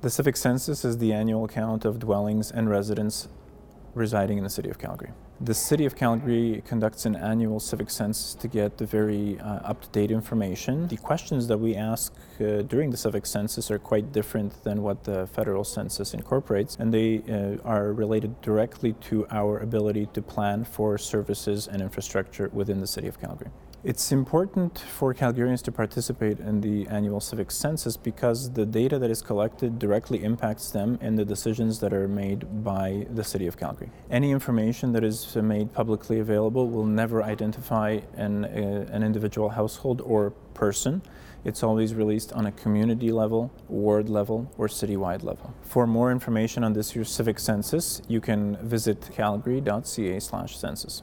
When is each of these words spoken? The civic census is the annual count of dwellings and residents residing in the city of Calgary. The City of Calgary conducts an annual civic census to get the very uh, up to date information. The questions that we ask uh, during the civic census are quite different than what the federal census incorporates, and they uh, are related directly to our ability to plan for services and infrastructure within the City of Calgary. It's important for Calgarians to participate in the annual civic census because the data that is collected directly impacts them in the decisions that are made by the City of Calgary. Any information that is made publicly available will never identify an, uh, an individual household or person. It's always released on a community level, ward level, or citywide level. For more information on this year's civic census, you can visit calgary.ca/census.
The 0.00 0.10
civic 0.10 0.36
census 0.36 0.84
is 0.84 0.98
the 0.98 1.12
annual 1.12 1.48
count 1.48 1.84
of 1.84 1.98
dwellings 1.98 2.52
and 2.52 2.70
residents 2.70 3.26
residing 3.98 4.38
in 4.38 4.44
the 4.44 4.50
city 4.50 4.70
of 4.70 4.78
Calgary. 4.78 5.10
The 5.40 5.54
City 5.54 5.84
of 5.84 5.94
Calgary 5.94 6.62
conducts 6.66 7.06
an 7.06 7.14
annual 7.14 7.60
civic 7.60 7.90
census 7.90 8.34
to 8.34 8.48
get 8.48 8.78
the 8.78 8.86
very 8.86 9.38
uh, 9.38 9.70
up 9.70 9.82
to 9.82 9.88
date 9.90 10.10
information. 10.10 10.88
The 10.88 10.96
questions 10.96 11.46
that 11.46 11.58
we 11.58 11.76
ask 11.76 12.12
uh, 12.40 12.62
during 12.62 12.90
the 12.90 12.96
civic 12.96 13.24
census 13.26 13.70
are 13.70 13.78
quite 13.78 14.12
different 14.12 14.64
than 14.64 14.82
what 14.82 15.04
the 15.04 15.26
federal 15.28 15.62
census 15.62 16.14
incorporates, 16.14 16.76
and 16.80 16.92
they 16.92 17.22
uh, 17.28 17.62
are 17.68 17.92
related 17.92 18.40
directly 18.40 18.94
to 19.08 19.26
our 19.30 19.58
ability 19.58 20.08
to 20.14 20.22
plan 20.22 20.64
for 20.64 20.98
services 20.98 21.68
and 21.68 21.82
infrastructure 21.82 22.50
within 22.52 22.80
the 22.80 22.86
City 22.86 23.06
of 23.06 23.20
Calgary. 23.20 23.50
It's 23.84 24.10
important 24.10 24.76
for 24.80 25.14
Calgarians 25.14 25.62
to 25.62 25.70
participate 25.70 26.40
in 26.40 26.60
the 26.60 26.88
annual 26.88 27.20
civic 27.20 27.52
census 27.52 27.96
because 27.96 28.52
the 28.52 28.66
data 28.66 28.98
that 28.98 29.08
is 29.08 29.22
collected 29.22 29.78
directly 29.78 30.24
impacts 30.24 30.72
them 30.72 30.98
in 31.00 31.14
the 31.14 31.24
decisions 31.24 31.78
that 31.78 31.92
are 31.92 32.08
made 32.08 32.64
by 32.64 33.06
the 33.08 33.22
City 33.22 33.46
of 33.46 33.56
Calgary. 33.56 33.87
Any 34.10 34.30
information 34.30 34.92
that 34.92 35.04
is 35.04 35.36
made 35.36 35.72
publicly 35.72 36.20
available 36.20 36.68
will 36.68 36.86
never 36.86 37.22
identify 37.22 38.00
an, 38.16 38.44
uh, 38.44 38.86
an 38.90 39.02
individual 39.02 39.50
household 39.50 40.00
or 40.00 40.30
person. 40.54 41.02
It's 41.44 41.62
always 41.62 41.94
released 41.94 42.32
on 42.32 42.46
a 42.46 42.52
community 42.52 43.12
level, 43.12 43.50
ward 43.68 44.08
level, 44.08 44.50
or 44.58 44.66
citywide 44.68 45.22
level. 45.22 45.54
For 45.62 45.86
more 45.86 46.10
information 46.10 46.64
on 46.64 46.72
this 46.72 46.96
year's 46.96 47.10
civic 47.10 47.38
census, 47.38 48.02
you 48.08 48.20
can 48.20 48.56
visit 48.56 49.08
calgary.ca/census. 49.14 51.02